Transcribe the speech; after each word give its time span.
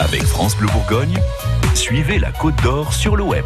Avec 0.00 0.24
France 0.24 0.56
Bleu 0.56 0.66
Bourgogne, 0.72 1.16
suivez 1.76 2.18
la 2.18 2.32
Côte 2.32 2.60
d'Or 2.64 2.92
sur 2.92 3.14
le 3.14 3.22
web. 3.22 3.44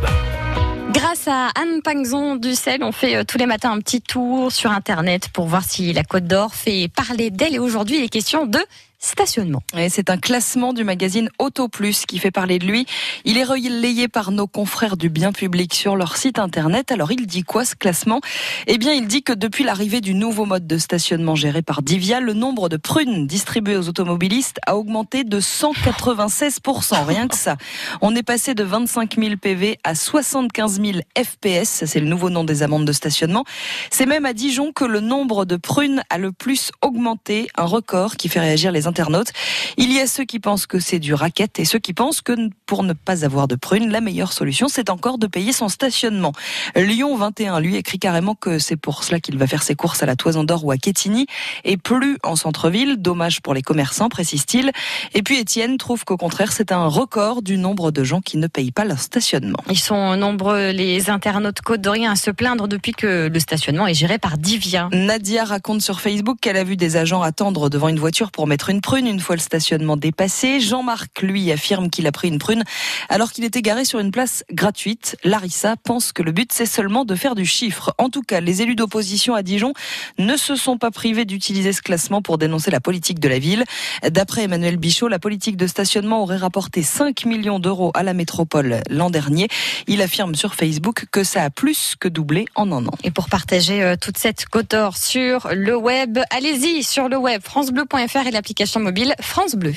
Grâce 0.93 1.29
à 1.29 1.49
Anne 1.49 1.83
Pangzon 1.85 2.37
du 2.37 2.55
Sel, 2.55 2.83
on 2.83 2.91
fait 2.91 3.17
euh, 3.17 3.25
tous 3.25 3.37
les 3.37 3.45
matins 3.45 3.71
un 3.71 3.81
petit 3.81 4.01
tour 4.01 4.50
sur 4.50 4.71
Internet 4.71 5.29
pour 5.29 5.47
voir 5.47 5.63
si 5.63 5.92
la 5.92 6.05
Côte 6.05 6.25
d'Or 6.25 6.55
fait 6.55 6.89
parler 6.89 7.31
d'elle. 7.31 7.55
Et 7.55 7.58
aujourd'hui, 7.58 7.99
il 7.99 8.05
est 8.05 8.09
question 8.09 8.46
de 8.46 8.59
stationnement. 8.98 9.62
C'est 9.89 10.11
un 10.11 10.16
classement 10.16 10.73
du 10.73 10.84
magazine 10.84 11.30
Auto 11.39 11.68
Plus 11.68 12.05
qui 12.05 12.18
fait 12.18 12.30
parler 12.30 12.59
de 12.59 12.66
lui. 12.66 12.86
Il 13.25 13.39
est 13.39 13.45
relayé 13.45 14.09
par 14.09 14.32
nos 14.32 14.46
confrères 14.46 14.96
du 14.96 15.09
bien 15.09 15.32
public 15.32 15.72
sur 15.75 15.95
leur 15.95 16.16
site 16.16 16.39
internet. 16.39 16.90
Alors 16.90 17.12
il 17.12 17.26
dit 17.26 17.43
quoi 17.45 17.64
ce 17.64 17.76
classement? 17.76 18.21
Eh 18.66 18.76
bien 18.76 18.93
il 18.93 19.07
dit 19.07 19.22
que 19.22 19.32
depuis 19.32 19.62
l'arrivée 19.62 20.00
du 20.00 20.14
nouveau 20.14 20.46
mode 20.46 20.66
de 20.66 20.79
stationnement 20.79 21.36
géré 21.36 21.62
par 21.62 21.82
Divia, 21.82 22.18
le 22.18 22.32
nombre 22.32 22.68
de 22.68 22.76
prunes 22.76 23.26
distribuées 23.26 23.76
aux 23.76 23.89
automobilistes 23.89 24.58
a 24.66 24.76
augmenté 24.76 25.22
de 25.22 25.40
196%, 25.40 27.04
rien 27.04 27.29
que 27.29 27.36
ça. 27.36 27.57
On 28.00 28.17
est 28.17 28.25
passé 28.25 28.54
de 28.54 28.64
25 28.64 29.14
000 29.17 29.36
PV 29.36 29.79
à 29.85 29.94
75 29.94 30.80
000 30.80 30.99
FPS, 31.17 31.85
c'est 31.86 32.01
le 32.01 32.07
nouveau 32.07 32.30
nom 32.30 32.43
des 32.43 32.65
amendes 32.65 32.85
de 32.85 32.93
stationnement. 32.93 33.45
C'est 33.91 34.07
même 34.07 34.27
à 34.27 34.33
Dijon 34.33 34.73
que 34.73 34.85
le 34.85 35.01
nombre 35.01 35.45
de 35.45 35.57
prunes 35.57 36.03
a 36.11 36.19
le 36.19 36.33
plus 36.33 36.73
augmenté, 36.83 37.49
un 37.57 37.65
record 37.65 38.17
qui 38.17 38.29
fait 38.29 38.41
réagir 38.41 38.73
les 38.73 38.88
internautes. 38.88 39.33
Il 39.77 39.92
y 39.92 40.01
a 40.01 40.06
ceux 40.06 40.24
qui 40.24 40.41
pensent 40.41 40.66
que 40.66 40.80
c'est 40.80 40.98
du 40.98 41.15
racket 41.15 41.60
et 41.60 41.65
ceux 41.65 41.78
qui 41.78 41.95
pensent 41.95 42.20
que 42.20 42.33
pour 42.66 42.83
ne 42.83 42.92
pas 42.92 43.24
avoir 43.24 43.47
de 43.47 43.55
prunes, 43.55 43.91
la 43.91 44.01
meilleure 44.01 44.33
solution, 44.33 44.69
c'est 44.69 44.91
encore 44.91 45.19
de 45.19 45.27
payer 45.27 45.52
son 45.52 45.69
stationnement. 45.69 46.33
Lyon 46.74 47.16
21, 47.16 47.61
lui, 47.61 47.77
écrit 47.77 47.98
carrément 47.98 48.34
que 48.34 48.59
c'est 48.59 48.77
pour 48.77 49.05
cela 49.05 49.20
qu'il 49.20 49.38
va 49.38 49.47
faire 49.47 49.62
ses 49.62 49.74
courses 49.74 50.02
à 50.02 50.06
la 50.06 50.16
Toison 50.16 50.42
d'Or 50.42 50.64
ou 50.64 50.70
à 50.70 50.77
Quetigny 50.77 51.27
et 51.64 51.77
plus 51.77 52.19
en 52.24 52.34
centre-ville. 52.34 52.97
Dommage 52.97 53.41
pour 53.41 53.55
les 53.55 53.62
commerçants, 53.62 54.09
précise-t-il. 54.09 54.73
Et 55.14 55.23
puis 55.23 55.39
Étienne 55.39 55.77
trouve 55.77 56.05
qu'au 56.05 56.16
contraire, 56.16 56.52
c'est 56.52 56.73
un 56.73 56.86
record 56.86 57.42
du 57.42 57.59
nombre 57.59 57.91
de 57.91 58.02
gens 58.02 58.20
qui 58.20 58.39
ne 58.39 58.47
payent 58.47 58.73
pas 58.73 58.84
leur 58.84 58.98
stationnement. 58.98 59.59
Ils 59.69 59.78
sont 59.78 60.17
nombreux, 60.17 60.70
les 60.70 61.11
internautes 61.11 61.61
côte 61.61 61.80
d'Orient, 61.80 62.11
à 62.11 62.17
se 62.17 62.30
plaindre 62.30 62.69
depuis 62.69 62.92
que 62.92 63.28
le 63.33 63.41
stationnement 63.41 63.86
est 63.86 63.95
géré 63.95 64.19
par 64.19 64.39
Divia. 64.39 64.89
Nadia 64.92 65.45
raconte 65.45 65.83
sur 65.83 66.00
Facebook 66.00 66.39
qu'elle 66.41 66.56
a 66.56 66.64
vu 66.64 66.77
des 66.77 66.97
agents 66.97 67.23
attendre 67.23 67.69
devant 67.69 67.89
une 67.89 67.98
voiture 67.98 68.30
pour 68.30 68.47
mettre 68.47 68.70
une 68.70 68.78
prune 68.81 69.07
une 69.07 69.21
fois 69.21 69.37
le 69.37 69.41
stationnement 69.41 69.97
dépassé. 69.97 70.61
Jean-Marc, 70.61 71.23
lui, 71.23 71.51
affirme 71.53 71.91
qu'il 71.91 72.07
a 72.07 72.12
pris 72.12 72.29
une 72.29 72.39
prune 72.39 72.65
alors 73.09 73.33
qu'il 73.33 73.45
était 73.45 73.62
garé 73.62 73.85
sur 73.85 73.98
une 73.98 74.11
place 74.11 74.45
gratuite. 74.53 75.17
Larissa 75.25 75.77
pense 75.77 76.12
que 76.12 76.23
le 76.23 76.33
but, 76.33 76.53
c'est 76.53 76.67
seulement 76.67 77.05
de 77.05 77.15
faire 77.15 77.35
du 77.35 77.47
chiffre. 77.47 77.95
En 77.98 78.11
tout 78.11 78.23
cas, 78.23 78.41
les 78.41 78.62
élus 78.62 78.75
d'opposition 78.77 79.35
à 79.35 79.43
Dijon 79.43 79.73
ne 80.19 80.37
se 80.37 80.57
sont 80.57 80.79
pas 80.79 80.91
privés 80.91 81.25
d'utiliser 81.25 81.73
ce 81.73 81.83
classement 81.83 82.23
pour 82.23 82.39
dénoncer 82.39 82.70
la 82.70 82.81
politique 82.81 83.20
de 83.20 83.29
la 83.29 83.39
ville. 83.39 83.65
D'après 84.09 84.43
Emmanuel 84.45 84.77
Bichot, 84.77 85.09
la 85.09 85.19
politique 85.19 85.57
de 85.57 85.67
stationnement 85.67 86.23
aurait 86.23 86.37
rapporté 86.37 86.83
5 86.83 87.25
millions 87.25 87.59
d'euros 87.59 87.91
à 87.95 88.03
la 88.03 88.15
métropole 88.15 88.81
l'an 88.91 89.11
dernier. 89.11 89.48
Il 89.87 90.03
affirme 90.03 90.35
sur 90.35 90.55
Facebook 90.55 91.07
que 91.11 91.25
ça 91.25 91.45
a 91.45 91.51
plus 91.51 91.95
que 91.98 92.09
doublé 92.09 92.47
en 92.55 92.70
un 92.73 92.87
an. 92.87 92.92
Et 93.05 93.11
pour 93.11 93.29
partager 93.29 93.83
euh, 93.83 93.97
toute 94.01 94.19
cette 94.19 94.47
coteur 94.47 94.97
sur 94.97 95.48
le 95.53 95.77
web, 95.77 96.19
allez-y 96.31 96.83
sur 96.83 97.09
le 97.09 97.17
web 97.17 97.42
francebleu.fr 97.42 98.27
et 98.27 98.31
l'application 98.31 98.67
mobile 98.77 99.14
France 99.20 99.56
Bleu. 99.56 99.74